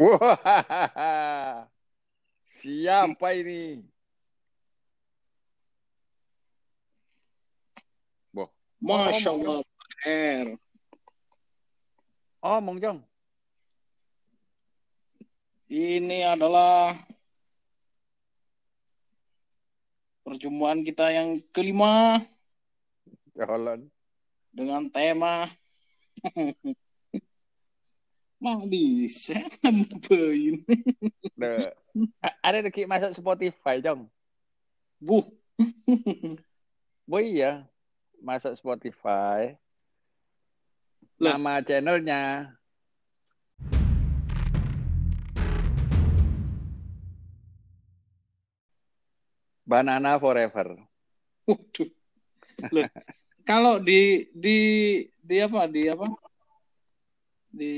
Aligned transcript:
Wah, 0.00 1.68
siapa 2.56 3.36
ini? 3.36 3.84
Boh. 8.32 8.48
Masya 8.80 9.28
Allah, 9.36 9.60
Her. 10.00 10.56
Oh, 12.40 12.64
Mong 12.64 12.80
Jong. 12.80 13.04
Ini 15.68 16.32
adalah 16.32 16.96
perjumpaan 20.24 20.80
kita 20.80 21.12
yang 21.12 21.44
kelima 21.52 22.24
Jalan. 23.36 23.92
dengan 24.48 24.88
tema 24.88 25.44
Mang 28.40 28.72
bisa 28.72 29.36
nambahin. 29.60 30.64
Ada 32.40 32.64
deki 32.64 32.88
masuk 32.88 33.12
Spotify, 33.12 33.84
Jong. 33.84 34.08
Buh. 34.96 35.28
Oh 37.04 37.20
iya, 37.20 37.68
masuk 38.24 38.56
Spotify. 38.56 39.60
Lah. 41.20 41.36
Nama 41.36 41.60
channelnya 41.60 42.56
Banana 49.68 50.16
Forever. 50.16 50.80
Waduh. 51.44 51.90
Loh, 52.72 52.88
kalau 53.44 53.76
di 53.76 54.32
di 54.32 54.58
di 55.20 55.36
apa? 55.44 55.68
Di 55.68 55.92
apa? 55.92 56.29
Di 57.50 57.74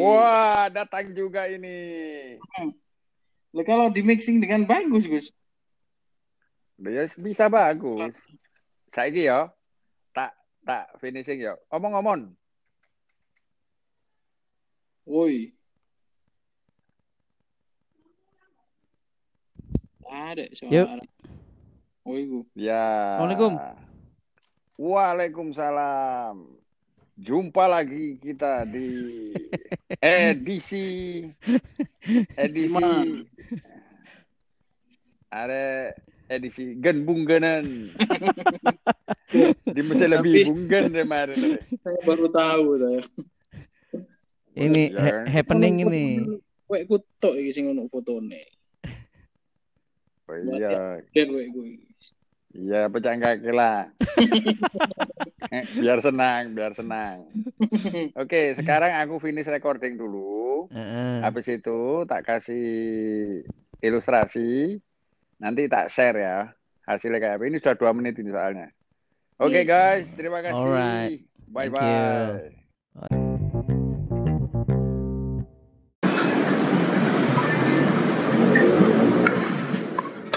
Wah, 0.00 0.72
datang 0.72 1.12
juga 1.12 1.44
ini. 1.44 1.76
Lah, 3.52 3.64
kalau 3.68 3.92
di 3.92 4.00
mixing 4.00 4.40
dengan 4.40 4.64
bagus, 4.64 5.04
Gus. 5.04 5.28
Dia 6.80 7.06
bisa 7.20 7.46
bagus. 7.52 8.16
Saiki 8.90 9.28
ya, 9.28 9.52
tak 10.16 10.32
tak 10.64 10.88
finishing 10.98 11.44
ya. 11.44 11.54
Omong-omong, 11.68 12.32
Woi. 15.04 15.52
Ada 20.08 20.48
suara. 20.56 20.72
Yuk. 20.72 20.88
Woi, 22.08 22.22
ya. 22.56 23.20
Assalamualaikum. 23.20 23.52
Waalaikumsalam. 24.80 26.63
Jumpa 27.14 27.70
lagi 27.70 28.18
kita 28.18 28.66
di 28.66 28.90
edisi 30.02 31.22
edisi 32.34 32.82
ada 35.30 35.94
edisi 36.26 36.74
gen 36.82 37.06
bunggenan. 37.06 37.64
di 39.74 39.80
mesti 39.82 40.06
Tapi- 40.06 40.14
lebih 40.18 40.34
bunggen 40.50 40.84
kemarin. 40.90 41.58
Saya 41.86 41.98
baru 42.02 42.26
tahu 42.26 42.66
saya. 42.82 43.00
Ini 44.54 44.82
Ya. 44.90 44.98
ha- 44.98 45.26
happening 45.30 45.86
ini. 45.86 46.06
Wek 46.66 46.90
ku 46.90 46.98
tok 47.18 47.34
iki 47.38 47.50
sing 47.50 47.70
ono 47.70 47.86
fotone. 47.86 48.42
Oh, 50.26 50.34
iya, 50.34 50.98
wek 51.14 51.46
ku 51.50 51.62
iki. 51.62 51.86
Iya 52.54 52.86
pecah 52.88 53.14
kaki 53.18 53.50
lah. 53.50 53.90
biar 55.82 55.98
senang, 56.00 56.54
biar 56.54 56.72
senang. 56.72 57.28
Oke, 58.14 58.54
sekarang 58.54 58.94
aku 59.02 59.18
finish 59.20 59.50
recording 59.50 59.98
dulu. 59.98 60.70
Habis 61.20 61.60
itu 61.60 62.06
tak 62.08 62.24
kasih 62.24 63.42
ilustrasi. 63.82 64.78
Nanti 65.42 65.66
tak 65.66 65.90
share 65.90 66.18
ya 66.18 66.38
hasilnya 66.88 67.20
kayak 67.20 67.36
apa. 67.40 67.44
Ini 67.50 67.58
sudah 67.60 67.76
dua 67.76 67.90
menit 67.92 68.16
ini 68.20 68.30
soalnya. 68.30 68.68
Oke 69.40 69.66
guys, 69.66 70.14
terima 70.14 70.40
kasih. 70.40 70.62
Alright. 70.62 71.20
Bye 71.50 71.70
bye. 71.70 73.22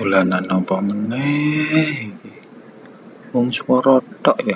Dolanan 0.07 0.47
apa 0.47 0.79
meneh 0.79 2.07
iki? 2.16 2.31
Wong 3.35 3.51
swara 3.51 4.00
tok 4.23 4.40
ya. 4.40 4.56